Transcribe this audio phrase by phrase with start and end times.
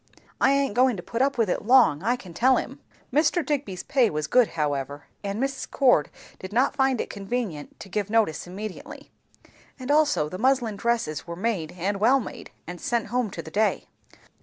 [0.41, 2.79] I aint goin' to put up with it long, I can tell 'em."
[3.13, 3.45] Mr.
[3.45, 5.69] Digby's pay was good however, and Mrs.
[5.69, 9.11] Cord did not find it convenient to give notice immediately;
[9.77, 13.51] and also the muslin dresses were made and well made, and sent home to the
[13.51, 13.89] day.